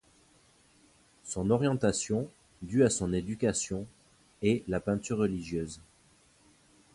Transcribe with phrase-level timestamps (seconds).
[1.23, 2.27] Son orientation,
[2.63, 3.85] due à son éducation,
[4.41, 5.79] est la peinture religieuse.